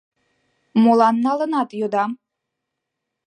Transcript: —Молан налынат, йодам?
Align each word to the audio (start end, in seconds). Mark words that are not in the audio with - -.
—Молан 0.83 1.15
налынат, 1.25 1.69
йодам? 1.79 2.11